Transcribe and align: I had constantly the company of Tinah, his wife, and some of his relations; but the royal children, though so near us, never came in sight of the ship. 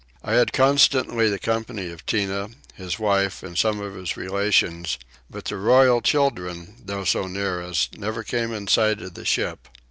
I 0.23 0.33
had 0.33 0.51
constantly 0.51 1.29
the 1.29 1.37
company 1.37 1.91
of 1.91 2.03
Tinah, 2.07 2.55
his 2.73 2.97
wife, 2.97 3.43
and 3.43 3.55
some 3.55 3.79
of 3.79 3.93
his 3.93 4.17
relations; 4.17 4.97
but 5.29 5.45
the 5.45 5.57
royal 5.57 6.01
children, 6.01 6.73
though 6.83 7.03
so 7.03 7.27
near 7.27 7.61
us, 7.61 7.87
never 7.95 8.23
came 8.23 8.51
in 8.51 8.65
sight 8.67 8.99
of 9.03 9.13
the 9.13 9.25
ship. 9.25 9.67